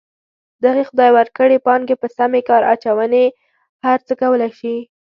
[0.63, 3.25] دغې خدای ورکړې پانګې په سمې کار اچونې
[3.85, 4.75] هر څه کولی شي.